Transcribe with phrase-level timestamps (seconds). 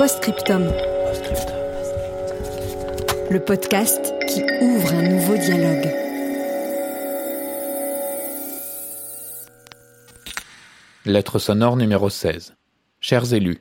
[0.00, 0.64] Postscriptum.
[3.30, 5.94] Le podcast qui ouvre un nouveau dialogue.
[11.04, 12.54] Lettre sonore numéro 16.
[13.02, 13.60] Chers élus.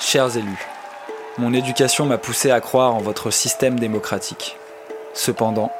[0.00, 0.66] Chers élus,
[1.38, 4.56] mon éducation m'a poussé à croire en votre système démocratique.
[5.14, 5.70] Cependant,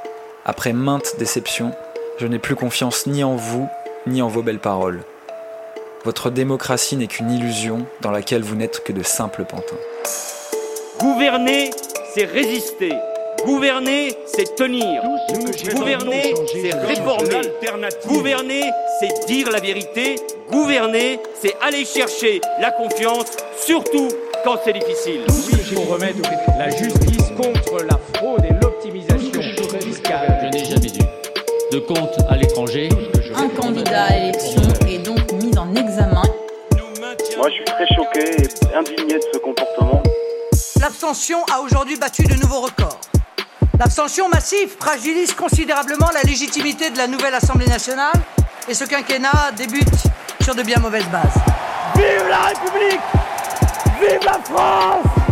[0.45, 1.75] après maintes déceptions,
[2.21, 3.69] je n'ai plus confiance ni en vous,
[4.07, 5.03] ni en vos belles paroles.
[6.07, 9.75] Votre démocratie n'est qu'une illusion dans laquelle vous n'êtes que de simples pantins.
[11.01, 11.73] Gouverner,
[12.15, 12.93] c'est résister.
[13.45, 15.03] Gouverner, c'est tenir.
[15.75, 17.41] Gouverner, c'est réformer.
[18.07, 20.15] Gouverner, c'est dire la vérité.
[20.49, 24.07] Gouverner, c'est aller chercher la confiance, surtout
[24.45, 25.23] quand c'est difficile.
[25.51, 26.23] Il faut remettre
[26.57, 29.43] la justice contre la fraude et l'optimisation
[29.81, 30.39] fiscale.
[30.41, 32.17] Je n'ai jamais eu de compte
[38.91, 40.03] indigné de ce comportement.
[40.81, 43.01] L'abstention a aujourd'hui battu de nouveaux records.
[43.79, 48.15] L'abstention massive fragilise considérablement la légitimité de la nouvelle Assemblée nationale
[48.69, 49.89] et ce quinquennat débute
[50.43, 51.43] sur de bien mauvaises bases.
[51.95, 53.01] Vive la République
[54.01, 55.26] Vive la France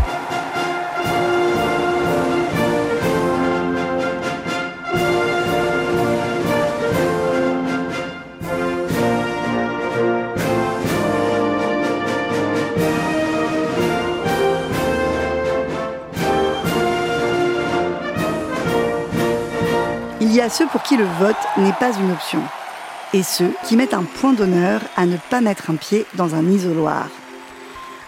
[20.45, 22.43] A ceux pour qui le vote n'est pas une option,
[23.15, 26.47] et ceux qui mettent un point d'honneur à ne pas mettre un pied dans un
[26.51, 27.09] isoloir.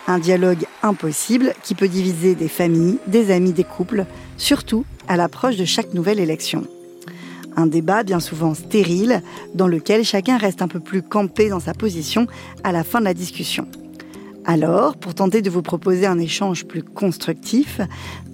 [0.07, 4.05] Un dialogue impossible qui peut diviser des familles, des amis, des couples,
[4.37, 6.67] surtout à l'approche de chaque nouvelle élection.
[7.57, 9.23] Un débat bien souvent stérile,
[9.55, 12.27] dans lequel chacun reste un peu plus campé dans sa position
[12.65, 13.67] à la fin de la discussion.
[14.45, 17.81] Alors, pour tenter de vous proposer un échange plus constructif,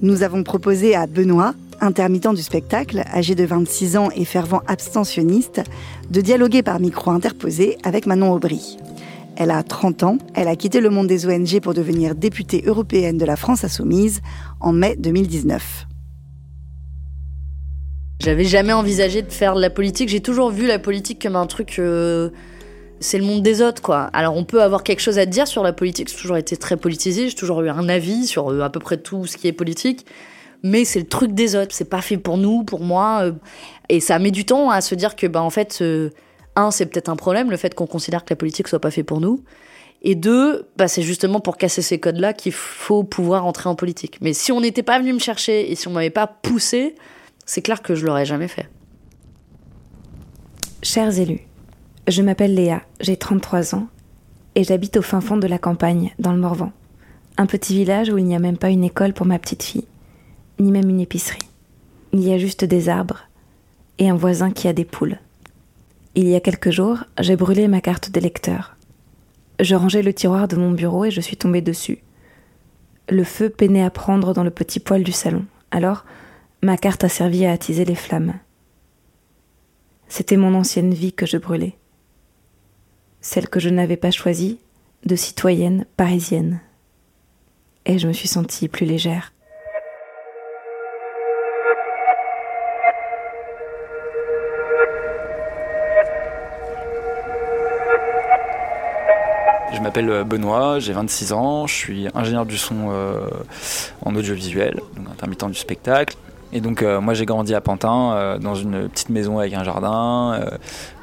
[0.01, 5.63] nous avons proposé à Benoît, intermittent du spectacle, âgé de 26 ans et fervent abstentionniste,
[6.11, 8.79] de dialoguer par micro interposé avec Manon Aubry.
[9.37, 13.19] Elle a 30 ans, elle a quitté le monde des ONG pour devenir députée européenne
[13.19, 14.21] de la France Insoumise
[14.61, 15.87] en mai 2019.
[18.21, 21.47] J'avais jamais envisagé de faire de la politique, j'ai toujours vu la politique comme un
[21.47, 21.79] truc...
[21.79, 22.31] euh,
[23.03, 24.03] c'est le monde des autres, quoi.
[24.13, 26.77] Alors on peut avoir quelque chose à dire sur la politique, j'ai toujours été très
[26.77, 29.53] politisée, j'ai toujours eu un avis sur euh, à peu près tout ce qui est
[29.53, 30.07] politique,
[30.63, 33.33] mais c'est le truc des autres, c'est pas fait pour nous, pour moi, euh,
[33.89, 36.11] et ça met du temps à se dire que, bah en fait, euh,
[36.57, 39.03] un, c'est peut-être un problème, le fait qu'on considère que la politique soit pas fait
[39.03, 39.43] pour nous,
[40.03, 44.19] et deux, bah c'est justement pour casser ces codes-là qu'il faut pouvoir entrer en politique.
[44.21, 46.97] Mais si on n'était pas venu me chercher et si on m'avait pas poussé,
[47.47, 48.69] c'est clair que je l'aurais jamais fait.
[50.83, 51.47] Chers élus,
[52.09, 53.87] je m'appelle Léa, j'ai 33 ans
[54.57, 56.73] et j'habite au fin fond de la campagne, dans le Morvan.
[57.37, 59.87] Un petit village où il n'y a même pas une école pour ma petite fille,
[60.63, 61.49] ni même une épicerie.
[62.13, 63.29] Il y a juste des arbres
[63.99, 65.19] et un voisin qui a des poules.
[66.15, 68.77] Il y a quelques jours, j'ai brûlé ma carte d'électeur.
[69.61, 71.99] Je rangeais le tiroir de mon bureau et je suis tombée dessus.
[73.09, 75.45] Le feu peinait à prendre dans le petit poêle du salon.
[75.71, 76.05] Alors,
[76.63, 78.35] ma carte a servi à attiser les flammes.
[80.09, 81.77] C'était mon ancienne vie que je brûlais.
[83.21, 84.59] Celle que je n'avais pas choisie,
[85.07, 86.61] de citoyenne parisienne.
[87.87, 89.33] Et je me suis sentie plus légère.
[99.83, 103.27] M'appelle euh, Benoît, j'ai 26 ans, je suis ingénieur du son euh,
[104.05, 106.17] en audiovisuel, donc intermittent du spectacle.
[106.53, 110.41] Et donc euh, moi j'ai grandi à Pantin, dans une petite maison avec un jardin.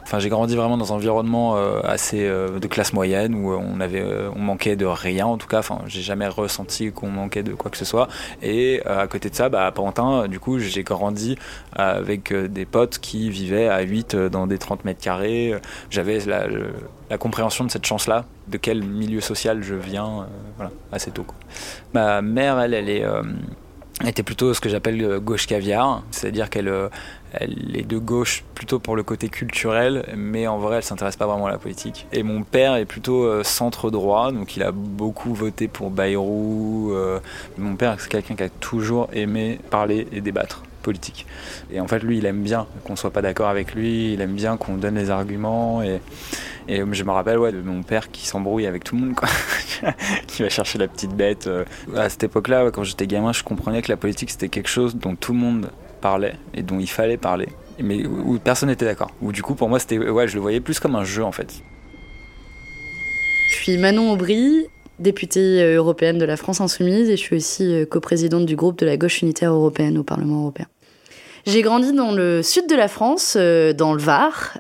[0.10, 3.60] Enfin, j'ai grandi vraiment dans un environnement euh, assez euh, de classe moyenne où euh,
[3.62, 4.04] on avait,
[4.36, 5.60] on manquait de rien en tout cas.
[5.60, 8.08] Enfin, j'ai jamais ressenti qu'on manquait de quoi que ce soit.
[8.42, 11.38] Et à côté de ça, bah, à Pantin, du coup, j'ai grandi
[11.74, 15.54] avec des potes qui vivaient à 8 euh, dans des 30 mètres carrés.
[15.92, 21.28] J'avais la, compréhension de cette chance-là, de quel milieu social je viens, voilà, assez tôt.
[21.94, 23.06] Ma mère, elle, elle est
[24.08, 26.72] était plutôt ce que j'appelle gauche caviar, c'est-à-dire qu'elle
[27.34, 31.28] elle est de gauche plutôt pour le côté culturel, mais en vrai, elle s'intéresse pas
[31.28, 32.08] vraiment à la politique.
[32.12, 36.92] Et mon père est plutôt euh, centre droit, donc il a beaucoup voté pour Bayrou.
[36.94, 37.20] Euh.
[37.58, 41.26] mon père, c'est quelqu'un qui a toujours aimé parler et débattre politique.
[41.72, 44.34] Et en fait, lui, il aime bien qu'on soit pas d'accord avec lui, il aime
[44.34, 45.82] bien qu'on donne les arguments.
[45.84, 46.00] Et,
[46.68, 49.16] je me rappelle ouais, de mon père qui s'embrouille avec tout le monde,
[50.28, 51.48] qui va chercher la petite bête.
[51.48, 51.66] Euh.
[51.96, 55.16] À cette époque-là, quand j'étais gamin, je comprenais que la politique, c'était quelque chose dont
[55.16, 55.70] tout le monde
[56.00, 57.50] parlait et dont il fallait parler,
[57.80, 59.12] mais où personne n'était d'accord.
[59.22, 61.32] Où du coup, pour moi, c'était, ouais, je le voyais plus comme un jeu en
[61.32, 61.62] fait.
[63.52, 64.68] Je suis Manon Aubry,
[65.00, 68.78] députée euh, européenne de la France Insoumise, et je suis aussi euh, coprésidente du groupe
[68.80, 70.68] de la gauche unitaire européenne au Parlement européen.
[71.46, 74.58] J'ai grandi dans le sud de la France, euh, dans le Var,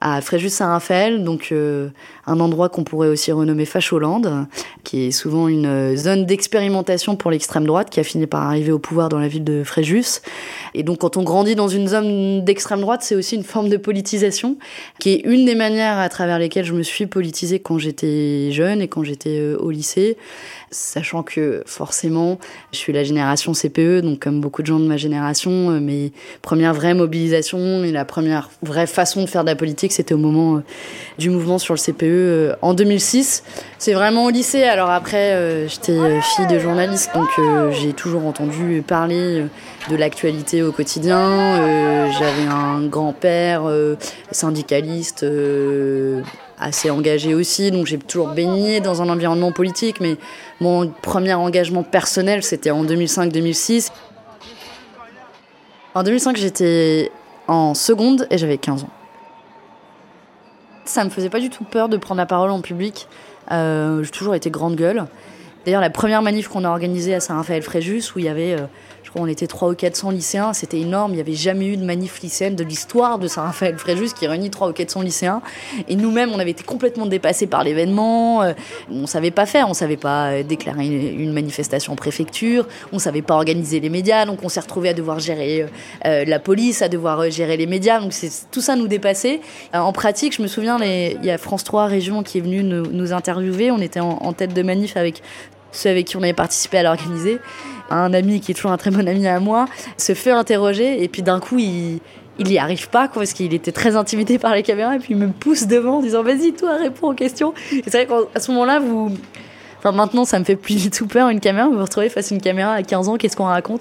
[0.00, 4.46] à Fréjus-Saint-Raphaël, donc un endroit qu'on pourrait aussi renommer Facholand,
[4.82, 8.78] qui est souvent une zone d'expérimentation pour l'extrême droite, qui a fini par arriver au
[8.78, 10.22] pouvoir dans la ville de Fréjus.
[10.74, 13.76] Et donc quand on grandit dans une zone d'extrême droite, c'est aussi une forme de
[13.76, 14.56] politisation,
[14.98, 18.80] qui est une des manières à travers lesquelles je me suis politisée quand j'étais jeune
[18.80, 20.16] et quand j'étais euh, au lycée
[20.70, 22.38] sachant que forcément,
[22.72, 26.12] je suis la génération CPE, donc comme beaucoup de gens de ma génération, euh, mes
[26.42, 30.18] premières vraies mobilisations et la première vraie façon de faire de la politique, c'était au
[30.18, 30.60] moment euh,
[31.18, 33.42] du mouvement sur le CPE en 2006.
[33.78, 34.62] C'est vraiment au lycée.
[34.62, 37.28] Alors après, j'étais fille de journaliste, donc
[37.72, 39.44] j'ai toujours entendu parler
[39.90, 41.56] de l'actualité au quotidien.
[42.18, 43.62] J'avais un grand-père
[44.30, 45.24] syndicaliste
[46.60, 50.16] assez engagé aussi, donc j'ai toujours baigné dans un environnement politique, mais
[50.60, 53.90] mon premier engagement personnel, c'était en 2005-2006.
[55.94, 57.10] En 2005, j'étais
[57.48, 58.90] en seconde et j'avais 15 ans.
[60.84, 63.08] Ça me faisait pas du tout peur de prendre la parole en public.
[63.50, 65.06] Euh, j'ai toujours été grande gueule.
[65.64, 68.66] D'ailleurs, la première manif qu'on a organisée à Saint-Raphaël-Fréjus, où il y avait euh,
[69.14, 71.12] on était 300 ou 400 lycéens, c'était énorme.
[71.12, 74.70] Il n'y avait jamais eu de manif lycéenne de l'histoire de Saint-Raphaël-Fréjus qui réunit 300
[74.70, 75.42] ou 400 lycéens.
[75.88, 78.42] Et nous-mêmes, on avait été complètement dépassés par l'événement.
[78.42, 78.52] Euh,
[78.90, 83.22] on savait pas faire, on savait pas euh, déclarer une manifestation en préfecture, on savait
[83.22, 85.66] pas organiser les médias, donc on s'est retrouvé à devoir gérer
[86.04, 88.00] euh, la police, à devoir gérer les médias.
[88.00, 88.12] Donc
[88.50, 89.40] tout ça nous dépassait.
[89.72, 93.12] en pratique, je me souviens, il y a France 3 Région qui est venu nous,
[93.12, 93.70] interviewer.
[93.70, 95.22] On était en tête de manif avec
[95.72, 97.40] ceux avec qui on avait participé à l'organiser
[97.90, 101.08] un ami qui est toujours un très bon ami à moi, se fait interroger et
[101.08, 102.00] puis d'un coup il
[102.38, 105.08] il y arrive pas quoi, parce qu'il était très intimidé par les caméras et puis
[105.10, 107.52] il me pousse devant en disant vas-y toi réponds aux questions.
[107.70, 109.12] C'est vrai qu'à ce moment-là vous
[109.80, 111.66] Enfin, maintenant, ça me fait plus du tout peur une caméra.
[111.66, 113.80] Vous vous retrouvez face à une caméra à 15 ans, qu'est-ce qu'on raconte?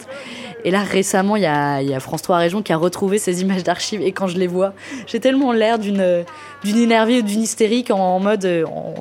[0.64, 3.42] Et là, récemment, il y a, y a, France 3 Région qui a retrouvé ces
[3.42, 4.02] images d'archives.
[4.02, 4.74] Et quand je les vois,
[5.08, 6.24] j'ai tellement l'air d'une
[6.64, 8.46] d'une énervée ou d'une hystérique en, mode.
[8.72, 8.94] En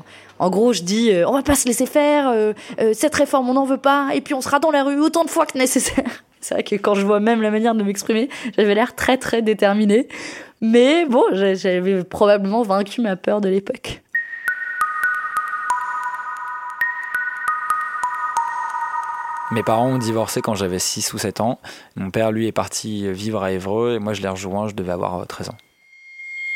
[0.47, 3.55] gros, je dis, euh, on va pas se laisser faire, euh, euh, cette réforme, on
[3.55, 6.25] n'en veut pas, et puis on sera dans la rue autant de fois que nécessaire.
[6.41, 9.43] C'est vrai que quand je vois même la manière de m'exprimer, j'avais l'air très très
[9.43, 10.07] déterminée.
[10.61, 14.03] Mais bon, j'avais probablement vaincu ma peur de l'époque.
[19.51, 21.59] Mes parents ont divorcé quand j'avais 6 ou 7 ans.
[21.97, 24.93] Mon père, lui, est parti vivre à Évreux et moi, je l'ai rejoint, je devais
[24.93, 25.57] avoir 13 ans.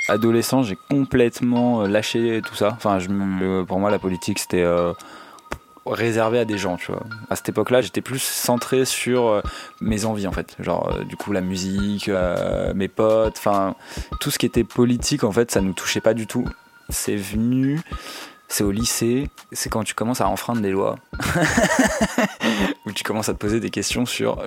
[0.09, 2.77] Adolescent, j'ai complètement euh, lâché tout ça.
[3.69, 4.93] Pour moi, la politique, c'était euh,
[5.87, 7.05] réservé à des gens, tu vois.
[7.31, 9.43] À cette époque-là, j'étais plus centré sur euh,
[9.81, 10.57] mes envies, en fait.
[10.59, 12.11] Genre, du coup, la musique,
[12.75, 13.77] mes potes, enfin,
[14.21, 16.47] tout ce qui était politique, en fait, ça nous touchait pas du tout.
[16.89, 17.81] C'est venu,
[18.49, 20.97] c'est au lycée, c'est quand tu commences à enfreindre des lois.
[22.87, 24.45] Où tu commences à te poser des questions sur,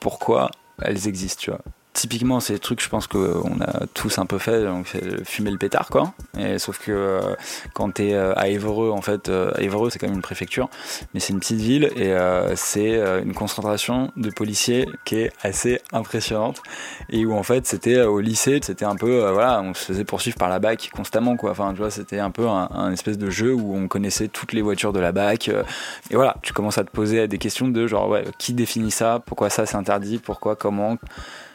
[0.00, 0.50] pourquoi
[0.82, 1.54] elles existent,
[1.92, 5.58] typiquement, c'est des trucs, je pense qu'on a tous un peu fait, c'est fumer le
[5.58, 6.12] pétard, quoi.
[6.58, 7.34] Sauf que euh,
[7.74, 10.68] quand t'es euh, à Évreux, en fait, euh, Évreux, c'est quand même une préfecture,
[11.12, 12.14] mais c'est une petite ville et
[12.54, 16.62] c'est une concentration de policiers qui est assez impressionnante.
[17.10, 20.36] Et où, en fait, c'était au lycée, c'était un peu, voilà, on se faisait poursuivre
[20.36, 21.50] par la BAC constamment, quoi.
[21.50, 24.62] Enfin, tu vois, c'était un peu un, espèce de jeu où on connaissait toutes les
[24.62, 25.48] voitures de la BAC.
[25.48, 29.20] et voilà, tu commences à te poser des questions de genre, ouais, qui définit ça?
[29.24, 30.18] Pourquoi ça c'est interdit?
[30.18, 30.56] Pourquoi?
[30.56, 30.98] Comment?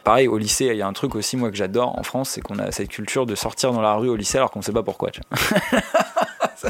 [0.06, 2.42] Pareil, au lycée, il y a un truc aussi, moi, que j'adore en France, c'est
[2.42, 4.72] qu'on a cette culture de sortir dans la rue au lycée alors qu'on ne sait
[4.72, 5.10] pas pourquoi.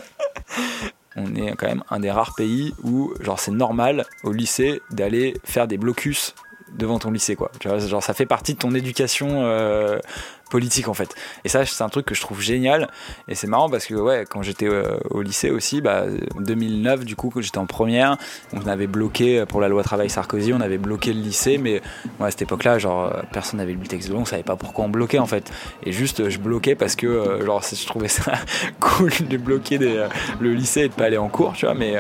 [1.18, 5.36] on est quand même un des rares pays où, genre, c'est normal au lycée d'aller
[5.44, 6.34] faire des blocus
[6.78, 10.00] devant ton lycée quoi tu vois, genre ça fait partie de ton éducation euh,
[10.50, 11.16] politique en fait.
[11.44, 12.90] Et ça, c'est un truc que je trouve génial.
[13.28, 16.06] Et c'est marrant parce que ouais, quand j'étais euh, au lycée aussi, bah,
[16.40, 18.18] 2009 du coup, quand j'étais en première,
[18.54, 21.82] on avait bloqué euh, pour la loi travail Sarkozy, on avait bloqué le lycée, mais
[22.20, 24.86] à cette époque-là, genre euh, personne n'avait lu le texte de on savait pas pourquoi
[24.86, 25.52] on bloquait en fait.
[25.84, 28.34] Et juste, je bloquais parce que genre je trouvais ça
[28.80, 31.96] cool de bloquer le lycée et de pas aller en cours, tu vois, mais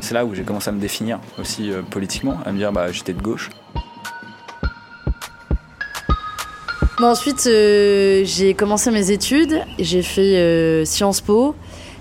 [0.00, 3.12] C'est là où j'ai commencé à me définir aussi politiquement, à me dire bah j'étais
[3.12, 3.50] de gauche.
[7.04, 11.54] Bon, ensuite, euh, j'ai commencé mes études, j'ai fait euh, Sciences Po.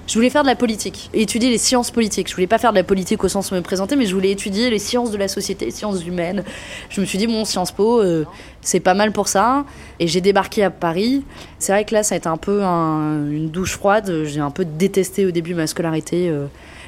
[0.07, 2.29] Je voulais faire de la politique, étudier les sciences politiques.
[2.29, 4.31] Je voulais pas faire de la politique au sens où me présenter, mais je voulais
[4.31, 6.45] étudier les sciences de la société, les sciences humaines.
[6.89, 8.23] Je me suis dit, bon, Sciences Po, euh,
[8.61, 9.65] c'est pas mal pour ça.
[9.99, 11.25] Et j'ai débarqué à Paris.
[11.59, 14.23] C'est vrai que là, ça a été un peu un- une douche froide.
[14.23, 16.29] J'ai un peu détesté au début ma scolarité.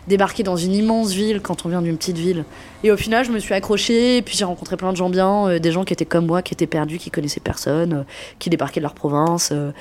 [0.08, 2.46] Débarquer dans une immense ville quand on vient d'une petite ville.
[2.84, 5.48] Et au final, je me suis accrochée, et puis j'ai rencontré plein de gens bien,
[5.48, 8.04] euh, des gens qui étaient comme moi, qui étaient perdus, qui connaissaient personne, euh,
[8.40, 9.50] qui débarquaient de leur province.
[9.52, 9.72] euh.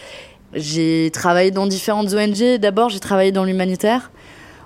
[0.55, 2.59] J'ai travaillé dans différentes ONG.
[2.59, 4.13] D'abord, j'ai travaillé dans l'humanitaire.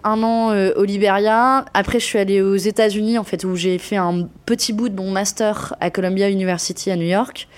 [0.05, 1.65] Un an au Liberia.
[1.73, 4.97] Après, je suis allée aux États-Unis, en fait, où j'ai fait un petit bout de
[4.97, 7.49] mon master à Columbia University à New York.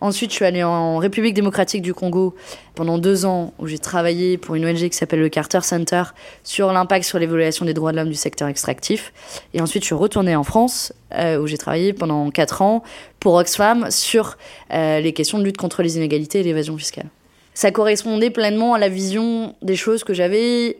[0.00, 2.34] Ensuite, je suis allée en République démocratique du Congo
[2.76, 6.04] pendant deux ans, où j'ai travaillé pour une ONG qui s'appelle le Carter Center
[6.44, 9.12] sur l'impact sur l'évaluation des droits de l'homme du secteur extractif.
[9.54, 12.84] Et ensuite, je suis retournée en France, euh, où j'ai travaillé pendant quatre ans
[13.18, 14.38] pour Oxfam sur
[14.72, 17.06] euh, les questions de lutte contre les inégalités et l'évasion fiscale.
[17.54, 20.78] Ça correspondait pleinement à la vision des choses que j'avais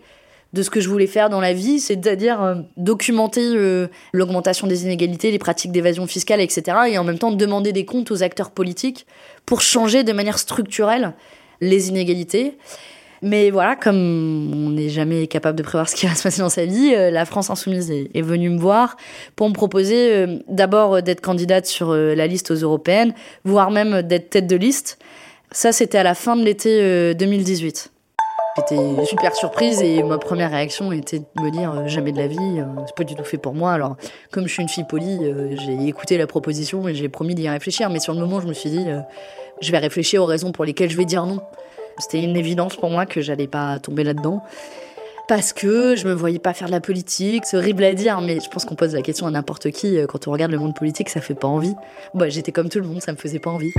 [0.52, 4.85] de ce que je voulais faire dans la vie, c'est-à-dire euh, documenter euh, l'augmentation des
[4.85, 6.76] inégalités, les pratiques d'évasion fiscale, etc.
[6.88, 9.07] Et en même temps demander des comptes aux acteurs politiques
[9.45, 11.14] pour changer de manière structurelle
[11.61, 12.57] les inégalités.
[13.21, 16.49] Mais voilà, comme on n'est jamais capable de prévoir ce qui va se passer dans
[16.49, 18.97] sa vie, euh, la France Insoumise est, venue me voir
[19.37, 23.14] pour me proposer d'abord d'être candidate sur la liste aux européennes,
[23.45, 24.99] voire même d'être tête de liste.
[25.50, 27.90] Ça, c'était à la fin de l'été euh, 2018.
[28.57, 32.26] J'étais super surprise et ma première réaction était de me dire euh, jamais de la
[32.26, 33.73] vie, euh, c'est pas du tout fait pour moi.
[33.73, 33.97] Alors,
[34.33, 37.49] comme je suis une fille polie, euh, j'ai écouté la proposition et j'ai promis d'y
[37.49, 37.88] réfléchir.
[37.88, 38.87] Mais sur le moment, je me suis dit,
[39.61, 41.40] je vais réfléchir aux raisons pour lesquelles je vais dire non.
[41.99, 44.43] C'était une évidence pour moi que j'allais pas tomber là-dedans.
[45.28, 48.40] Parce que je me voyais pas faire de la politique, c'est horrible à dire, mais
[48.40, 49.99] je pense qu'on pose la question à n'importe qui.
[50.09, 51.75] Quand on regarde le monde politique, ça fait pas envie.
[52.14, 53.73] Bah, j'étais comme tout le monde, ça me faisait pas envie.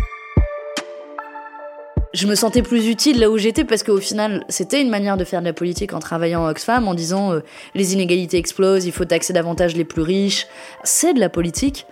[2.12, 5.24] Je me sentais plus utile là où j'étais parce qu'au final, c'était une manière de
[5.24, 7.42] faire de la politique en travaillant à Oxfam, en disant euh,
[7.76, 10.48] les inégalités explosent, il faut taxer davantage les plus riches.
[10.84, 11.86] C'est de la politique,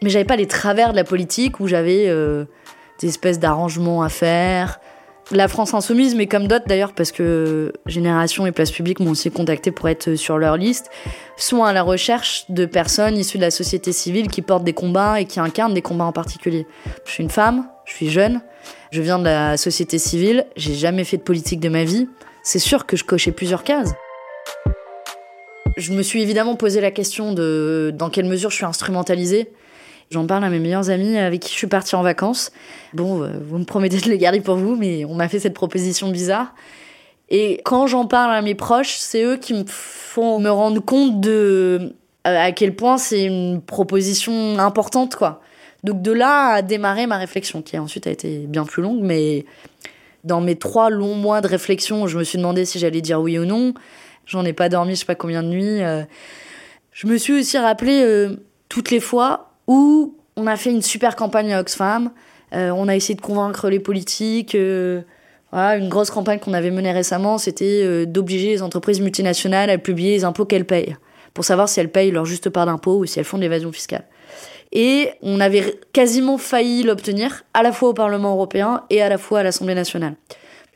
[0.00, 2.44] mais j'avais pas les travers de la politique où j'avais euh,
[3.00, 4.78] des espèces d'arrangements à faire.
[5.30, 9.30] La France Insoumise, mais comme d'autres d'ailleurs, parce que Génération et Place Publique m'ont aussi
[9.30, 10.90] contacté pour être sur leur liste,
[11.36, 15.20] sont à la recherche de personnes issues de la société civile qui portent des combats
[15.20, 16.66] et qui incarnent des combats en particulier.
[17.04, 18.40] Je suis une femme, je suis jeune,
[18.90, 22.08] je viens de la société civile, j'ai jamais fait de politique de ma vie.
[22.42, 23.92] C'est sûr que je cochais plusieurs cases.
[25.76, 29.52] Je me suis évidemment posé la question de dans quelle mesure je suis instrumentalisée.
[30.10, 32.50] J'en parle à mes meilleurs amis avec qui je suis partie en vacances.
[32.94, 35.52] Bon, euh, vous me promettez de les garder pour vous, mais on m'a fait cette
[35.52, 36.54] proposition bizarre.
[37.28, 41.20] Et quand j'en parle à mes proches, c'est eux qui me font me rendre compte
[41.20, 41.92] de
[42.26, 45.42] euh, à quel point c'est une proposition importante, quoi.
[45.84, 49.44] Donc de là a démarré ma réflexion, qui ensuite a été bien plus longue, mais
[50.24, 53.38] dans mes trois longs mois de réflexion, je me suis demandé si j'allais dire oui
[53.38, 53.74] ou non.
[54.24, 55.82] J'en ai pas dormi, je sais pas combien de nuits.
[55.82, 56.02] euh.
[56.92, 58.26] Je me suis aussi rappelé
[58.68, 62.10] toutes les fois où on a fait une super campagne à Oxfam.
[62.54, 64.56] Euh, on a essayé de convaincre les politiques.
[64.56, 65.02] euh,
[65.52, 69.78] voilà, une grosse campagne qu'on avait menée récemment, c'était euh, d'obliger les entreprises multinationales à
[69.78, 70.96] publier les impôts qu'elles payent,
[71.32, 73.72] pour savoir si elles payent leur juste part d'impôts ou si elles font de l'évasion
[73.72, 74.04] fiscale.
[74.72, 79.16] Et on avait quasiment failli l'obtenir, à la fois au Parlement européen et à la
[79.16, 80.16] fois à l'Assemblée nationale.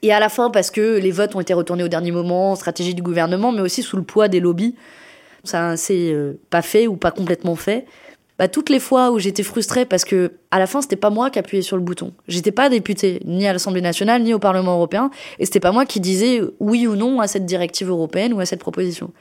[0.01, 2.95] Et à la fin, parce que les votes ont été retournés au dernier moment, stratégie
[2.95, 4.75] du gouvernement, mais aussi sous le poids des lobbies.
[5.45, 7.87] Ça euh, pas fait ou pas complètement fait.
[8.43, 11.31] Bah, toutes les fois où j'étais frustrée parce que à la fin c'était pas moi
[11.31, 12.13] qui appuyais sur le bouton.
[12.27, 15.87] J'étais pas députée ni à l'Assemblée nationale ni au Parlement européen et c'était pas moi
[15.87, 19.13] qui disais oui ou non à cette directive européenne ou à cette proposition.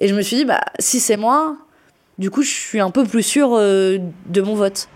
[0.00, 1.56] Et je me suis dit bah si c'est moi,
[2.18, 4.90] du coup je suis un peu plus sûre euh, de mon vote.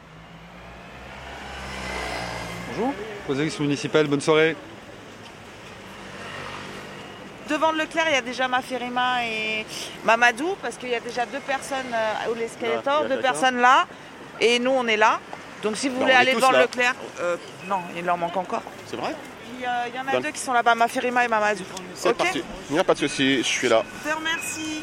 [2.76, 2.92] Bonjour,
[3.30, 4.56] aux municipales, bonne soirée.
[7.50, 9.66] Devant le Leclerc, il y a déjà Mafirima et
[10.04, 13.32] Mamadou, parce qu'il y a déjà deux personnes euh, au l'escalator, Ouais, deux d'accord.
[13.32, 13.86] personnes là,
[14.40, 15.18] et nous on est là.
[15.62, 16.62] Donc si vous Non, voulez aller devant là.
[16.62, 17.36] Leclerc, euh,
[17.68, 18.62] non, il en manque encore.
[18.86, 19.10] C'est vrai
[19.64, 21.64] euh, Il y en a Dans- deux qui sont là-bas, Mafirima et Mamadou.
[21.94, 22.42] C'est Ok parti.
[22.70, 23.82] Il n'y a pas de souci, je suis là.
[24.04, 24.82] Je te remercie.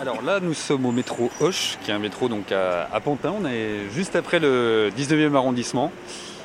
[0.00, 3.34] Alors là, nous sommes au métro Hoche, qui est un métro donc à, à Pantin.
[3.38, 5.92] On est juste après le 19e arrondissement.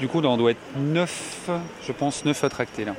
[0.01, 1.09] Du coup, là, on doit être 9,
[1.87, 2.91] je pense, 9 à tracter là.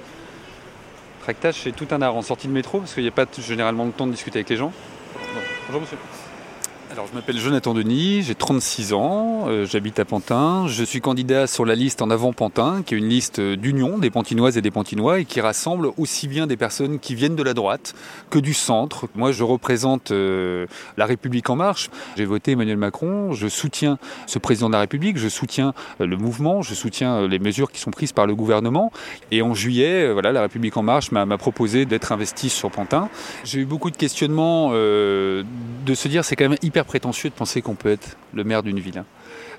[1.29, 3.85] Tractage, c'est tout un art en sortie de métro, parce qu'il n'y a pas généralement
[3.85, 4.73] le temps de discuter avec les gens.
[5.13, 5.99] Bon, Bonjour monsieur.
[6.91, 10.67] Alors, je m'appelle Jonathan Denis, j'ai 36 ans, euh, j'habite à Pantin.
[10.69, 14.09] Je suis candidat sur la liste En Avant Pantin, qui est une liste d'union des
[14.09, 17.53] Pantinoises et des Pantinois et qui rassemble aussi bien des personnes qui viennent de la
[17.53, 17.95] droite
[18.31, 19.07] que du centre.
[19.15, 20.67] Moi, je représente euh,
[20.97, 21.91] la République En Marche.
[22.17, 26.17] J'ai voté Emmanuel Macron, je soutiens ce président de la République, je soutiens euh, le
[26.17, 28.93] mouvement, je soutiens les mesures qui sont prises par le gouvernement.
[29.31, 33.11] Et en juillet, voilà, la République En Marche m'a proposé d'être investi sur Pantin.
[33.45, 35.45] J'ai eu beaucoup de questionnements de
[35.95, 38.81] se dire c'est quand même hyper prétentieux de penser qu'on peut être le maire d'une
[38.81, 38.99] ville.
[38.99, 39.05] Hein.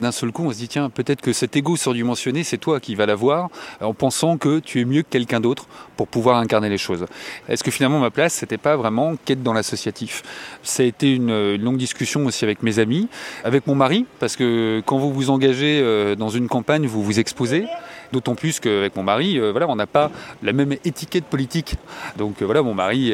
[0.01, 2.95] D'un seul coup, on se dit, tiens, peut-être que cet ego surdimensionné, c'est toi qui
[2.95, 3.49] vas l'avoir,
[3.81, 7.05] en pensant que tu es mieux que quelqu'un d'autre pour pouvoir incarner les choses.
[7.49, 10.23] Est-ce que finalement, ma place, c'était pas vraiment qu'être dans l'associatif?
[10.63, 13.09] Ça a été une, longue discussion aussi avec mes amis,
[13.43, 17.19] avec mon mari, parce que quand vous vous engagez euh, dans une campagne, vous vous
[17.19, 17.65] exposez.
[18.11, 20.11] D'autant plus qu'avec mon mari, euh, voilà, on n'a pas
[20.41, 21.75] la même étiquette politique.
[22.17, 23.13] Donc euh, voilà, mon mari,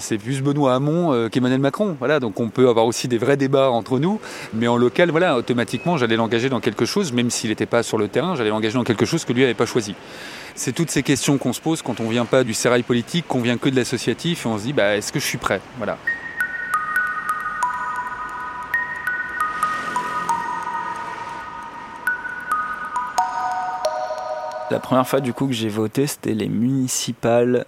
[0.00, 1.96] c'est plus Benoît Hamon qu'Emmanuel Macron.
[2.20, 4.20] Donc on peut avoir aussi des vrais débats entre nous,
[4.54, 7.98] mais en local, voilà, automatiquement, j'allais l'engager dans quelque chose, même s'il n'était pas sur
[7.98, 9.94] le terrain, j'allais l'engager dans quelque chose que lui n'avait pas choisi.
[10.54, 13.40] C'est toutes ces questions qu'on se pose quand on vient pas du sérail politique, qu'on
[13.40, 15.60] vient que de l'associatif, et on se dit, bah, est-ce que je suis prêt?
[15.78, 15.96] Voilà.
[24.70, 27.66] La première fois du coup que j'ai voté, c'était les municipales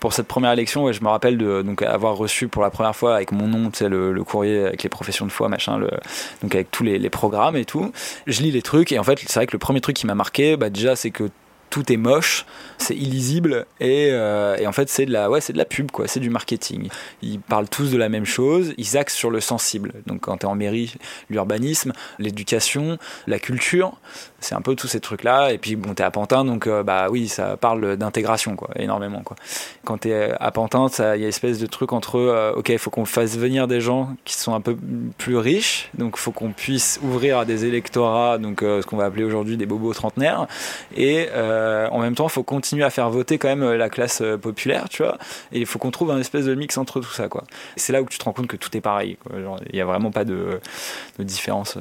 [0.00, 2.96] pour cette première élection, ouais, je me rappelle de donc avoir reçu pour la première
[2.96, 6.54] fois avec mon nom, tu sais, le, courrier avec les professions de foi, machin, donc
[6.54, 7.92] avec tous les, les, programmes et tout.
[8.26, 10.14] Je lis les trucs et en fait, c'est vrai que le premier truc qui m'a
[10.14, 11.28] marqué, bah déjà, c'est que
[11.70, 12.44] tout est moche,
[12.78, 15.90] c'est illisible et, euh, et, en fait c'est de la ouais c'est de la pub
[15.90, 16.88] quoi, c'est du marketing.
[17.22, 19.92] Ils parlent tous de la même chose, ils axent sur le sensible.
[20.06, 20.94] Donc quand tu es en mairie,
[21.28, 23.92] l'urbanisme, l'éducation, la culture,
[24.40, 26.66] c'est un peu tous ces trucs là et puis bon tu es à Pantin donc
[26.66, 29.36] euh, bah oui, ça parle d'intégration quoi, énormément quoi.
[29.84, 32.70] Quand tu es à Pantin, il y a une espèce de truc entre euh, OK,
[32.70, 34.76] il faut qu'on fasse venir des gens qui sont un peu
[35.18, 39.04] plus riches, donc il faut qu'on puisse ouvrir à des électorats donc ce qu'on va
[39.04, 40.46] appeler aujourd'hui des bobos trentenaires
[40.96, 41.28] et
[41.90, 44.36] en même temps, il faut continuer à faire voter quand même euh, la classe euh,
[44.36, 45.18] populaire, tu vois.
[45.52, 47.44] Et il faut qu'on trouve un espèce de mix entre tout ça, quoi.
[47.76, 49.16] C'est là où tu te rends compte que tout est pareil.
[49.32, 50.60] Il n'y a vraiment pas de,
[51.18, 51.78] différence.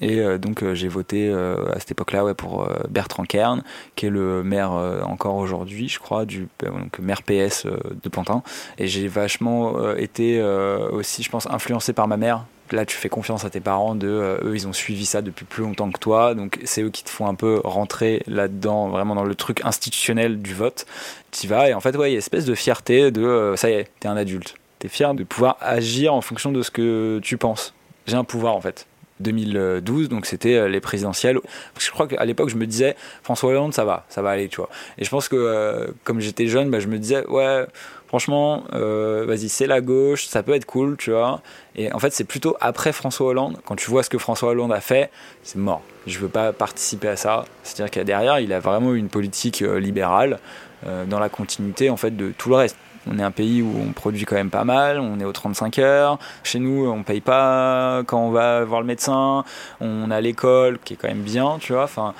[0.00, 3.62] Et donc j'ai voté à cette époque-là ouais, pour Bertrand Kern,
[3.94, 4.72] qui est le maire
[5.04, 8.42] encore aujourd'hui, je crois, du donc, maire PS de Pantin.
[8.78, 10.42] Et j'ai vachement été
[10.90, 14.08] aussi, je pense, influencé par ma mère là tu fais confiance à tes parents de
[14.08, 16.34] euh, eux ils ont suivi ça depuis plus longtemps que toi.
[16.34, 20.40] Donc c'est eux qui te font un peu rentrer là-dedans vraiment dans le truc institutionnel
[20.40, 20.86] du vote.
[21.30, 23.56] Tu vas et en fait ouais il y a une espèce de fierté de euh,
[23.56, 24.54] ça y est t'es un adulte.
[24.78, 27.74] T'es fier de pouvoir agir en fonction de ce que tu penses.
[28.06, 28.86] J'ai un pouvoir en fait
[29.22, 31.40] 2012, donc c'était euh, les présidentielles.
[31.40, 34.30] Parce que je crois qu'à l'époque, je me disais, François Hollande, ça va, ça va
[34.30, 34.68] aller, tu vois.
[34.98, 37.66] Et je pense que comme j'étais jeune, bah, je me disais, ouais,
[38.12, 41.40] franchement, euh, vas-y, c'est la gauche, ça peut être cool, tu vois.
[41.76, 44.70] Et en fait, c'est plutôt après François Hollande, quand tu vois ce que François Hollande
[44.70, 45.10] a fait,
[45.42, 45.80] c'est mort.
[46.06, 47.46] Je veux pas participer à ça.
[47.62, 50.40] C'est-à-dire qu'il derrière, il a vraiment une politique euh, libérale
[50.86, 52.76] euh, dans la continuité en fait de tout le reste.
[53.10, 55.78] On est un pays où on produit quand même pas mal, on est aux 35
[55.78, 56.18] heures.
[56.44, 59.44] Chez nous, on paye pas quand on va voir le médecin.
[59.80, 61.84] On a l'école qui est quand même bien, tu vois.
[61.84, 62.14] Enfin,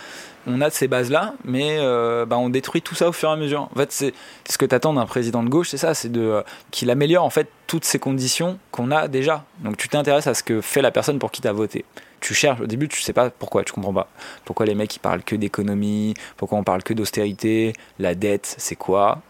[0.47, 3.37] on a ces bases-là, mais euh, bah, on détruit tout ça au fur et à
[3.37, 3.68] mesure.
[3.75, 4.12] En fait, c'est
[4.49, 7.25] ce que tu attends d'un président de gauche, c'est ça, c'est de euh, qu'il améliore
[7.25, 9.45] en fait toutes ces conditions qu'on a déjà.
[9.61, 11.85] Donc tu t'intéresses à ce que fait la personne pour qui tu as voté.
[12.21, 14.09] Tu cherches, au début, tu sais pas pourquoi, tu comprends pas.
[14.45, 18.77] Pourquoi les mecs ils parlent que d'économie, pourquoi on parle que d'austérité, la dette, c'est
[18.77, 19.21] quoi?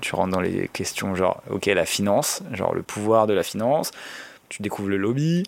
[0.00, 3.90] Tu rentres dans les questions genre, ok, la finance, genre le pouvoir de la finance,
[4.48, 5.44] tu découvres le lobby,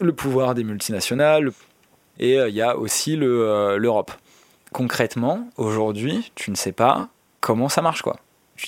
[0.00, 1.52] le pouvoir des multinationales,
[2.18, 4.12] et euh, il y a aussi l'Europe
[4.72, 7.08] concrètement, aujourd'hui, tu ne sais pas
[7.40, 8.18] comment ça marche, quoi.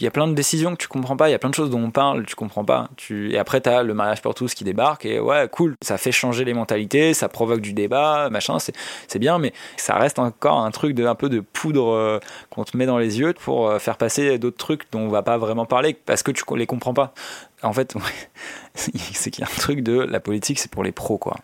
[0.00, 1.54] Il y a plein de décisions que tu comprends pas, il y a plein de
[1.54, 2.88] choses dont on parle, tu comprends pas.
[3.10, 6.12] Et après, tu as le mariage pour tous qui débarque, et ouais, cool, ça fait
[6.12, 10.70] changer les mentalités, ça provoque du débat, machin, c'est bien, mais ça reste encore un
[10.70, 12.20] truc de un peu de poudre euh,
[12.50, 15.22] qu'on te met dans les yeux pour euh, faire passer d'autres trucs dont on va
[15.22, 17.14] pas vraiment parler parce que tu les comprends pas.
[17.62, 17.94] En fait,
[18.74, 21.36] c'est qu'il y a un truc de la politique, c'est pour les pros, quoi.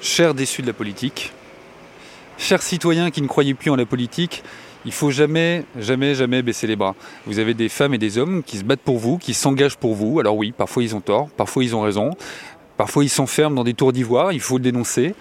[0.00, 1.32] Chers déçus de la politique,
[2.38, 4.42] Chers citoyens qui ne croyaient plus en la politique,
[4.86, 6.94] il faut jamais, jamais, jamais baisser les bras.
[7.26, 9.94] Vous avez des femmes et des hommes qui se battent pour vous, qui s'engagent pour
[9.94, 10.20] vous.
[10.20, 12.12] Alors oui, parfois ils ont tort, parfois ils ont raison,
[12.76, 15.14] parfois ils s'enferment dans des tours d'ivoire, il faut le dénoncer.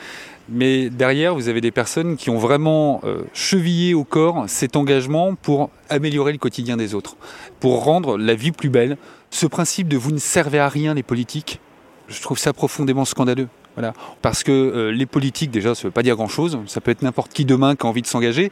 [0.48, 5.34] Mais derrière, vous avez des personnes qui ont vraiment euh, chevillé au corps cet engagement
[5.34, 7.18] pour améliorer le quotidien des autres,
[7.60, 8.98] pour rendre la vie plus belle.
[9.32, 11.60] Ce principe de vous ne servez à rien les politiques,
[12.08, 13.48] je trouve ça profondément scandaleux.
[13.76, 13.94] Voilà.
[14.22, 16.60] Parce que euh, les politiques, déjà, ça ne veut pas dire grand-chose.
[16.68, 18.50] Ça peut être n'importe qui demain qui a envie de s'engager.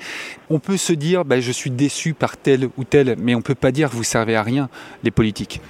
[0.50, 3.44] On peut se dire, bah, je suis déçu par tel ou tel, mais on ne
[3.44, 4.70] peut pas dire que vous servez à rien,
[5.04, 5.62] les politiques.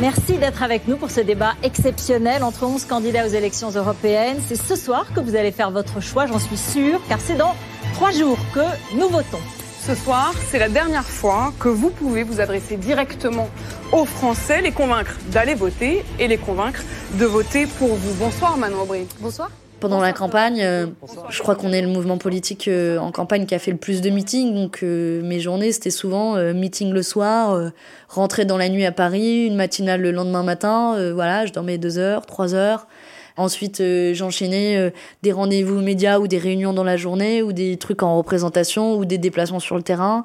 [0.00, 4.36] Merci d'être avec nous pour ce débat exceptionnel entre 11 candidats aux élections européennes.
[4.46, 7.54] C'est ce soir que vous allez faire votre choix, j'en suis sûre, car c'est dans
[7.94, 9.40] trois jours que nous votons.
[9.86, 13.48] Ce soir, c'est la dernière fois que vous pouvez vous adresser directement
[13.94, 16.82] aux Français, les convaincre d'aller voter et les convaincre
[17.16, 18.14] de voter pour vous.
[18.14, 19.06] Bonsoir Manon Aubry.
[19.20, 19.50] Bonsoir.
[19.78, 20.86] Pendant la campagne, euh,
[21.28, 24.00] je crois qu'on est le mouvement politique euh, en campagne qui a fait le plus
[24.00, 24.52] de meetings.
[24.52, 27.70] Donc euh, mes journées, c'était souvent meeting le soir,
[28.08, 31.12] rentrer dans la nuit à Paris, une matinale le lendemain matin.
[31.12, 32.88] voilà, je dormais deux heures, trois heures.
[33.36, 38.16] Ensuite, j'enchaînais des rendez-vous médias ou des réunions dans la journée ou des trucs en
[38.16, 40.24] représentation ou des déplacements sur le terrain.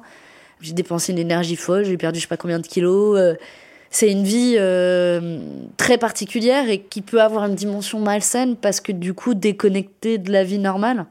[0.60, 3.18] J'ai dépensé une énergie folle, j'ai perdu je sais pas combien de kilos
[3.90, 5.40] c'est une vie euh,
[5.76, 10.30] très particulière et qui peut avoir une dimension malsaine parce que du coup déconnecté de
[10.30, 11.06] la vie normale.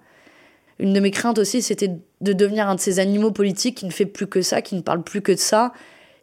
[0.79, 3.91] Une de mes craintes aussi, c'était de devenir un de ces animaux politiques qui ne
[3.91, 5.73] fait plus que ça, qui ne parle plus que de ça,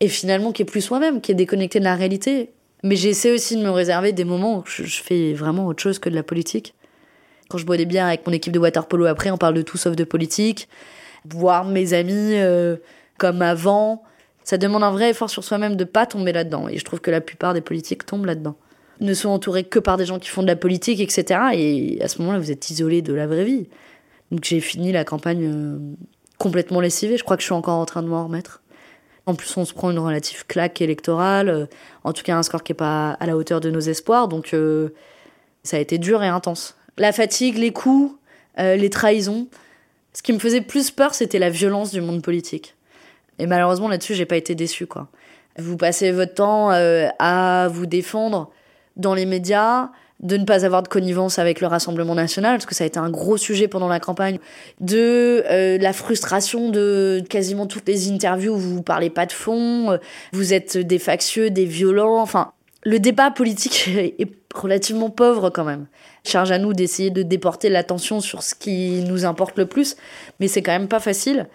[0.01, 2.49] et finalement qui est plus soi-même, qui est déconnecté de la réalité.
[2.83, 6.09] Mais j'essaie aussi de me réserver des moments où je, fais vraiment autre chose que
[6.09, 6.75] de la politique.
[7.51, 9.63] Quand je bois des bières avec mon équipe de water polo après, on parle de
[9.63, 10.69] tout sauf de politique.
[11.29, 12.77] Voir mes amis euh,
[13.19, 14.03] comme avant,
[14.47, 16.69] ça demande un vrai effort sur soi-même de pas tomber là-dedans.
[16.69, 18.57] Et je trouve que la plupart des politiques tombent là-dedans.
[19.01, 21.41] Ne sont entourés que par des gens qui font de la politique, etc.
[21.55, 23.69] Et à ce moment-là, vous êtes isolé de la vraie vie.
[24.31, 25.79] Donc j'ai fini la campagne euh,
[26.39, 27.17] complètement lessivée.
[27.17, 28.63] Je crois que je suis encore en train de m'en remettre.
[29.27, 31.67] En plus, on se prend une relative claque électorale, euh,
[32.05, 34.29] en tout cas un score qui n'est pas à la hauteur de nos espoirs.
[34.29, 34.91] Donc euh,
[35.65, 36.77] ça a été dur et intense.
[36.99, 38.15] La fatigue, les coups,
[38.57, 39.49] les trahisons.
[40.15, 42.76] Ce qui me faisait plus peur, c'était la violence du monde politique.
[43.39, 45.09] Et malheureusement, là-dessus, j'ai pas été déçue, quoi.
[45.59, 48.51] Vous passez votre temps euh, à vous défendre
[48.97, 52.75] dans les médias, de ne pas avoir de connivence avec le Rassemblement national, parce que
[52.75, 54.39] ça a été un gros sujet pendant la campagne,
[54.81, 59.93] de euh, la frustration de quasiment toutes les interviews où vous parlez pas de fond,
[59.93, 59.99] euh,
[60.33, 65.87] vous êtes des factieux, des violents, enfin, le débat politique est relativement pauvre quand même.
[66.25, 69.97] Charge à nous d'essayer de déporter l'attention sur ce qui nous importe le plus,
[70.41, 71.47] mais c'est quand même pas facile.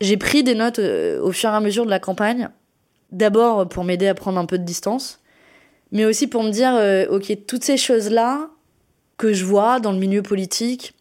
[0.00, 2.48] J'ai pris des notes euh, au fur et à mesure de la campagne.
[3.12, 5.20] D'abord pour m'aider à prendre un peu de distance,
[5.92, 8.50] mais aussi pour me dire, euh, ok, toutes ces choses-là
[9.18, 10.94] que je vois dans le milieu politique,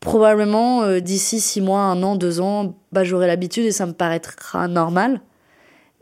[0.00, 3.92] probablement euh, d'ici six mois, un an, deux ans, bah, j'aurai l'habitude et ça me
[3.92, 5.20] paraîtra normal.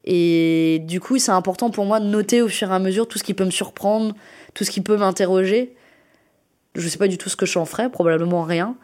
[0.04, 3.18] Et du coup, c'est important pour moi de noter au fur et à mesure tout
[3.18, 4.14] ce qui peut me surprendre,
[4.52, 5.74] tout ce qui peut m'interroger.
[6.74, 8.76] Je sais pas du tout ce que j'en ferai, probablement rien.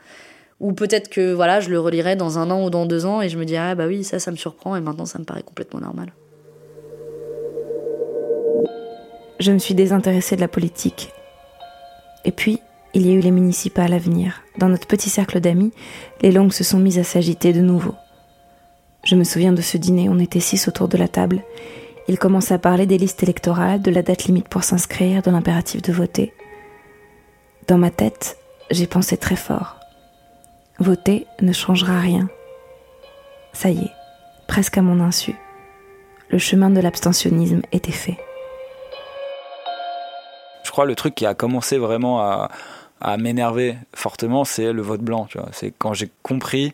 [0.61, 3.31] Ou peut-être que voilà, je le relirai dans un an ou dans deux ans et
[3.31, 5.43] je me dirai, ah bah oui, ça, ça me surprend et maintenant ça me paraît
[5.43, 6.13] complètement normal.
[9.41, 11.13] Je me suis désintéressée de la politique.
[12.27, 12.61] Et puis,
[12.93, 14.43] il y a eu les municipales à venir.
[14.59, 15.73] Dans notre petit cercle d'amis,
[16.21, 17.95] les langues se sont mises à s'agiter de nouveau.
[19.03, 21.43] Je me souviens de ce dîner, on était six autour de la table.
[22.07, 25.81] Il commence à parler des listes électorales, de la date limite pour s'inscrire, de l'impératif
[25.81, 26.35] de voter.
[27.67, 28.37] Dans ma tête,
[28.71, 29.80] j'ai pensé très fort.
[30.81, 32.31] Voter ne changera rien.
[33.53, 33.93] Ça y est,
[34.49, 35.35] presque à mon insu,
[36.31, 38.17] le chemin de l'abstentionnisme était fait.
[40.65, 45.29] Je crois le truc qui a commencé vraiment à, m'énerver fortement, c'est le vote blanc.
[45.53, 46.73] C'est quand j'ai compris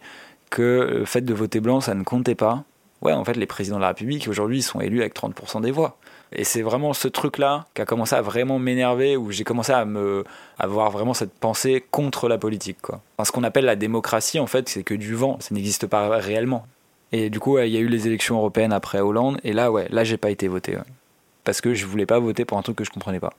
[0.50, 2.62] que le fait de voter blanc, ça ne comptait pas.
[3.06, 5.96] Ouais, en fait, les présidents de la République aujourd'hui sont élus avec 30% des voix.
[6.32, 9.84] Et c'est vraiment ce truc-là qui a commencé à vraiment m'énerver, où j'ai commencé à
[9.84, 10.24] me
[10.58, 12.78] avoir vraiment cette pensée contre la politique.
[12.82, 13.00] Quoi.
[13.22, 16.66] ce qu'on appelle la démocratie, en fait, c'est que du vent, ça n'existe pas réellement.
[17.12, 19.86] Et du coup, il y a eu les élections européennes après Hollande, et là, ouais,
[19.90, 20.76] là, j'ai pas été voté.
[21.44, 23.34] Parce que je voulais pas voter pour un truc que je comprenais pas.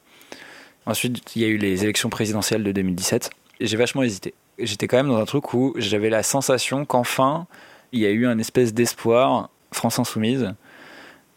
[0.85, 4.33] Ensuite, il y a eu les élections présidentielles de 2017, et j'ai vachement hésité.
[4.59, 7.47] J'étais quand même dans un truc où j'avais la sensation qu'enfin,
[7.91, 10.53] il y a eu un espèce d'espoir France Insoumise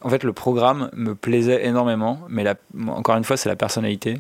[0.03, 2.45] en fait, le programme me plaisait énormément, mais
[2.89, 4.17] encore une fois, c'est la personnalité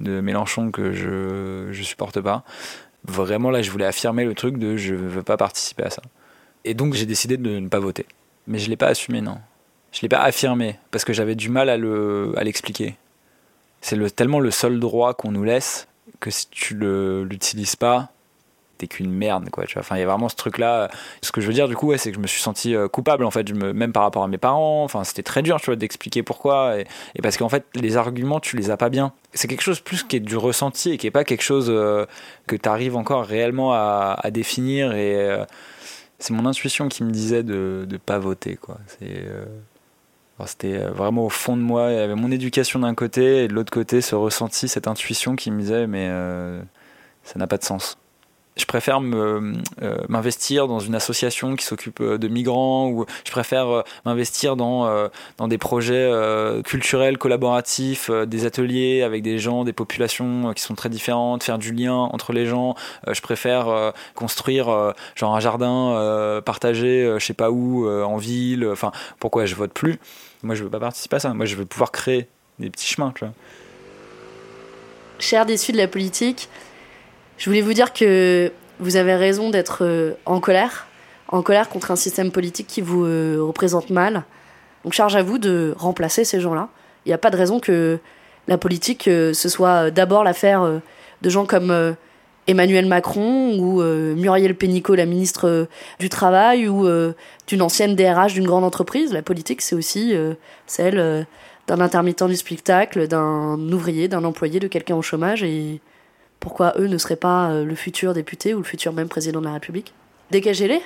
[0.00, 2.44] de Mélenchon que je je supporte pas.
[3.04, 6.02] Vraiment, là, je voulais affirmer le truc de je veux pas participer à ça.
[6.64, 8.06] Et donc, j'ai décidé de ne pas voter.
[8.46, 9.38] Mais je l'ai pas assumé, non.
[9.92, 12.96] Je l'ai pas affirmé parce que j'avais du mal à le à l'expliquer.
[13.80, 15.88] C'est le, tellement le seul droit qu'on nous laisse
[16.20, 18.10] que si tu le l'utilises pas,
[18.88, 19.80] qu'une merde quoi tu vois.
[19.80, 20.90] Enfin il y a vraiment ce truc là
[21.22, 23.24] ce que je veux dire du coup c'est que je me suis senti euh, coupable
[23.24, 24.84] en fait même par rapport à mes parents.
[24.84, 26.86] Enfin c'était très dur tu vois d'expliquer pourquoi et,
[27.22, 29.12] parce qu'en fait les arguments tu les as pas bien.
[29.32, 32.06] C'est quelque chose plus qui est du ressenti et qui est pas quelque chose euh,
[32.46, 35.44] que tu arrives encore réellement à, définir et euh,
[36.18, 38.78] c'est mon intuition qui me disait de ne pas voter quoi.
[38.86, 39.24] C'est
[40.46, 41.90] c'était vraiment au fond de moi.
[41.90, 45.36] Il y avait mon éducation d'un côté et de l'autre côté ce ressenti cette intuition
[45.36, 46.08] qui me disait mais
[47.24, 47.96] ça n'a pas de sens
[48.56, 49.52] je préfère euh,
[50.08, 55.08] m'investir dans une association qui s'occupe euh, de migrants ou je préfère euh, m'investir dans,
[55.38, 56.10] dans des projets
[56.64, 61.72] culturels collaboratifs, des ateliers avec des gens, des populations qui sont très différentes, faire du
[61.72, 62.74] lien entre les gens.
[63.10, 68.68] je préfère construire genre un jardin partagé, je sais pas où, en ville.
[68.70, 69.98] Enfin, pourquoi je vote plus?
[70.42, 71.34] Moi, je veux pas participer à ça.
[71.34, 73.12] Moi, je veux pouvoir créer des petits chemins.
[73.14, 73.34] Tu vois.
[75.18, 76.48] Cher déçu de la politique,
[77.38, 80.86] je voulais vous dire que vous avez raison d'être euh, en colère,
[81.28, 84.24] en colère contre un système politique qui vous euh, représente mal.
[84.84, 86.68] Donc charge à vous de remplacer ces gens-là.
[87.06, 87.98] Il n'y a pas de raison que
[88.48, 90.80] la politique, euh, ce soit d'abord l'affaire
[91.22, 91.96] de gens comme
[92.46, 95.66] Emmanuel Macron ou Muriel Pénicaud, la ministre
[95.98, 96.86] du Travail, ou
[97.46, 99.14] d'une ancienne DRH d'une grande entreprise.
[99.14, 100.14] La politique, c'est aussi
[100.66, 101.26] celle
[101.66, 105.42] d'un intermittent du spectacle, d'un ouvrier, d'un employé, de quelqu'un au chômage.
[105.42, 105.80] Et
[106.44, 109.46] pourquoi eux ne seraient pas euh, le futur député ou le futur même président de
[109.46, 109.94] la République
[110.30, 110.82] Dégagez-les.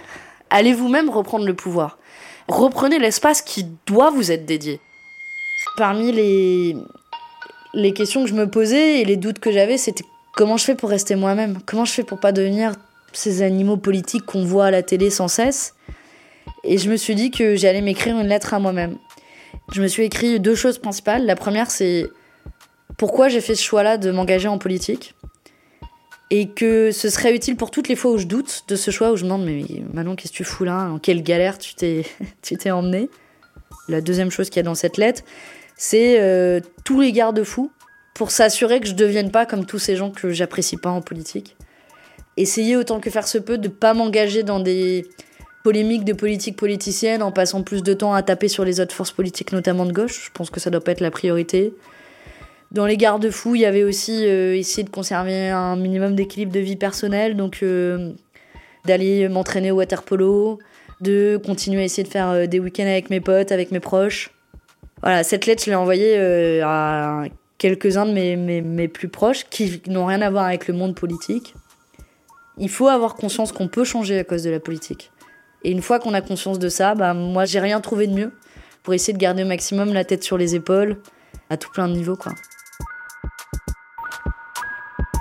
[0.51, 1.99] Allez vous-même reprendre le pouvoir.
[2.47, 4.81] Reprenez l'espace qui doit vous être dédié.
[5.77, 6.77] Parmi les,
[7.75, 10.05] les questions que je me posais et les doutes que j'avais, c'était
[10.37, 11.59] comment je fais pour rester moi-même?
[11.67, 12.75] Comment je fais pour pas devenir
[13.13, 15.75] ces animaux politiques qu'on voit à la télé sans cesse?
[16.63, 18.97] Et je me suis dit que j'allais m'écrire une lettre à moi-même.
[19.73, 21.27] Je me suis écrit deux choses principales.
[21.27, 22.07] La première, c'est
[22.97, 25.15] pourquoi j'ai fait ce choix-là de m'engager en politique?
[26.31, 29.13] Et que ce serait utile pour toutes les fois où je doute de ce choix,
[29.13, 30.91] où je me demande mais Manon, qu'est-ce que tu fous là?
[30.91, 32.05] En quelle galère tu t'es,
[32.43, 33.09] tu emmené
[33.89, 35.23] La deuxième chose qu'il y a dans cette lettre,
[35.77, 37.73] c'est euh, tous les garde-fous
[38.15, 41.01] pour s'assurer que je ne devienne pas comme tous ces gens que j'apprécie pas en
[41.01, 41.57] politique.
[42.37, 45.07] Essayer autant que faire se peut de pas m'engager dans des
[45.65, 49.13] polémiques de politique politicienne en passant plus de temps à taper sur les autres forces
[49.13, 50.27] politiques, notamment de gauche.
[50.27, 51.75] Je pense que ça doit pas être la priorité.
[52.71, 56.61] Dans les garde-fous, il y avait aussi euh, essayer de conserver un minimum d'équilibre de
[56.61, 58.13] vie personnelle, donc euh,
[58.85, 60.59] d'aller m'entraîner au water polo,
[61.01, 64.31] de continuer à essayer de faire euh, des week-ends avec mes potes, avec mes proches.
[65.03, 67.23] Voilà, cette lettre, je l'ai envoyée à
[67.57, 71.55] quelques-uns de mes, plus proches qui n'ont rien à voir avec le monde politique.
[72.59, 75.13] Il faut avoir conscience qu'on peut changer à cause de la politique.
[75.63, 78.33] Et une fois qu'on a conscience de ça, bah, moi, j'ai rien trouvé de mieux
[78.83, 80.99] pour essayer de garder au maximum la tête sur les épaules
[81.49, 82.33] à tout plein de niveaux, quoi.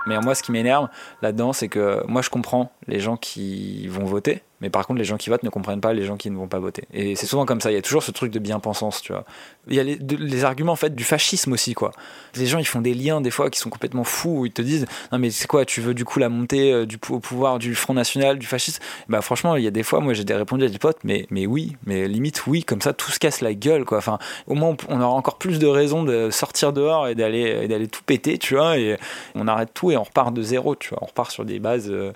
[0.08, 0.88] Mais moi, ce qui m'énerve
[1.22, 5.06] là-dedans, c'est que moi, je comprends les gens qui vont voter, mais par contre, les
[5.06, 6.84] gens qui votent ne comprennent pas les gens qui ne vont pas voter.
[6.92, 7.72] Et c'est souvent comme ça.
[7.72, 9.24] Il y a toujours ce truc de bien-pensance, tu vois.
[9.68, 11.92] Il y a les, arguments, en fait, du fascisme aussi, quoi.
[12.36, 14.62] Les gens, ils font des liens, des fois, qui sont complètement fous, où ils te
[14.62, 17.60] disent Non, mais c'est quoi, tu veux du coup la montée euh, du, au pouvoir
[17.60, 18.82] du Front National, du fascisme?
[19.10, 21.46] Bah, franchement, il y a des fois, moi, j'ai répondu à des potes, mais, mais
[21.46, 24.00] oui, mais limite, oui, comme ça, tout se casse la gueule, quoi.
[24.00, 24.18] Enfin,
[24.48, 28.04] au moins, on aura encore plus de raisons de sortir dehors et d'aller d'aller tout
[28.04, 28.98] péter, tu vois, et
[29.36, 31.00] on arrête tout et on repart de zéro, tu vois.
[31.02, 31.92] On repart sur des bases.
[31.92, 32.12] Euh,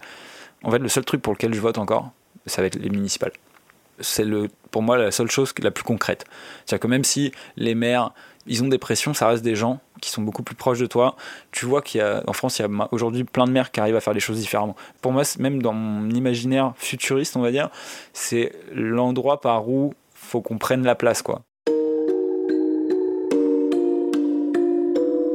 [0.64, 2.12] en fait, le seul truc pour lequel je vote encore,
[2.46, 3.32] ça va être les municipales.
[4.00, 4.26] C'est
[4.72, 6.26] pour moi la seule chose la plus concrète.
[6.66, 8.12] C'est-à-dire que même si les maires,
[8.48, 11.16] ils ont des pressions, ça reste des gens qui sont beaucoup plus proches de toi.
[11.52, 13.80] Tu vois qu'il y a, en France, il y a aujourd'hui plein de maires qui
[13.80, 14.76] arrivent à faire les choses différemment.
[15.02, 17.70] Pour moi, même dans mon imaginaire futuriste, on va dire,
[18.14, 21.42] c'est l'endroit par où faut qu'on prenne la place, quoi.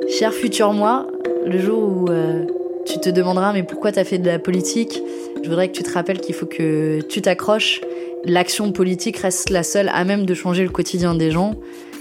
[0.09, 1.07] Cher futur moi,
[1.45, 2.47] le jour où euh,
[2.87, 5.03] tu te demanderas mais pourquoi tu as fait de la politique?
[5.43, 7.81] Je voudrais que tu te rappelles qu'il faut que tu t'accroches.
[8.25, 11.55] L'action politique reste la seule à même de changer le quotidien des gens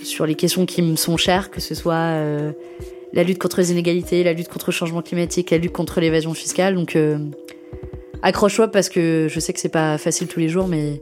[0.04, 2.52] sur les questions qui me sont chères, que ce soit euh,
[3.14, 6.34] la lutte contre les inégalités, la lutte contre le changement climatique, la lutte contre l'évasion
[6.34, 6.76] fiscale.
[6.76, 7.18] Donc euh,
[8.22, 11.00] accroche-toi parce que je sais que c'est pas facile tous les jours, mais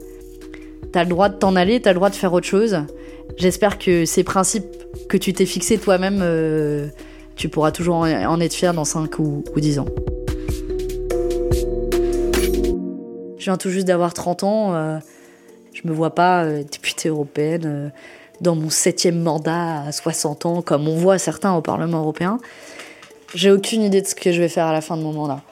[0.92, 2.78] t'as le droit de t'en aller, t'as le droit de faire autre chose.
[3.36, 4.64] J'espère que ces principes
[5.08, 6.86] que tu t'es fixés toi-même euh,
[7.36, 9.86] tu pourras toujours en être fier dans 5 ou, 10 ans.
[13.38, 14.74] Je viens tout juste d'avoir 30 ans.
[14.74, 14.98] Euh,
[15.72, 17.88] je me vois pas euh, députée européenne euh,
[18.40, 22.38] dans mon septième mandat à 60 ans, comme on voit certains au Parlement européen.
[23.34, 25.42] J'ai aucune idée de ce que je vais faire à la fin de mon mandat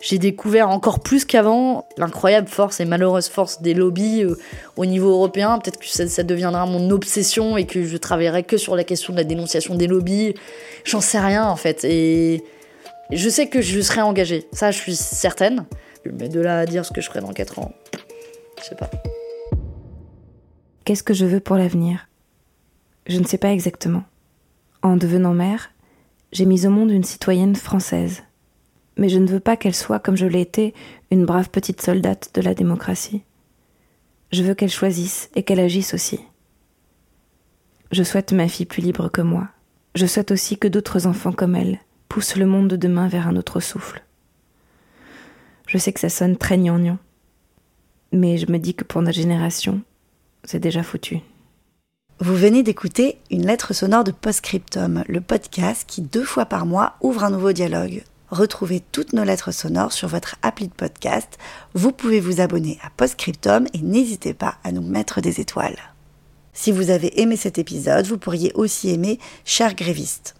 [0.00, 4.38] j'ai découvert encore plus qu'avant l'incroyable force et malheureuse force des lobbies euh,
[4.76, 5.58] au niveau européen.
[5.58, 9.18] Peut-être que ça, deviendra mon obsession et que je travaillerai que sur la question de
[9.18, 10.34] la dénonciation des lobbies.
[10.84, 11.84] J'en sais rien en fait.
[11.84, 12.44] Et
[13.10, 14.46] je sais que je serai engagée.
[14.52, 15.66] Ça, je suis certaine.
[16.04, 17.72] Mais de là à dire ce que je ferai dans 4 ans,
[18.60, 18.88] je sais pas.
[20.84, 22.08] Qu'est-ce que je veux pour l'avenir?
[23.06, 24.04] Je ne sais pas exactement.
[24.82, 25.70] En devenant mère,
[26.32, 28.22] j'ai mis au monde une citoyenne française
[28.98, 30.74] mais je ne veux pas qu'elle soit, comme je l'ai été,
[31.10, 33.22] une brave petite soldate de la démocratie.
[34.32, 36.20] Je veux qu'elle choisisse et qu'elle agisse aussi.
[37.92, 39.48] Je souhaite ma fille plus libre que moi.
[39.94, 43.36] Je souhaite aussi que d'autres enfants comme elle poussent le monde de demain vers un
[43.36, 44.04] autre souffle.
[45.66, 46.98] Je sais que ça sonne très gnangnan.
[48.12, 49.80] Mais je me dis que pour notre génération,
[50.44, 51.20] c'est déjà foutu.
[52.20, 56.96] Vous venez d'écouter une lettre sonore de Postscriptum, le podcast qui deux fois par mois
[57.00, 58.02] ouvre un nouveau dialogue.
[58.30, 61.38] Retrouvez toutes nos lettres sonores sur votre appli de podcast.
[61.74, 65.78] Vous pouvez vous abonner à Postscriptum et n'hésitez pas à nous mettre des étoiles.
[66.52, 70.34] Si vous avez aimé cet épisode, vous pourriez aussi aimer Cher Gréviste.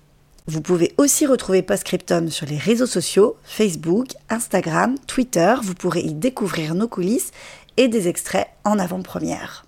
[0.47, 5.55] Vous pouvez aussi retrouver Postscriptum sur les réseaux sociaux, Facebook, Instagram, Twitter.
[5.63, 7.31] Vous pourrez y découvrir nos coulisses
[7.77, 9.68] et des extraits en avant-première.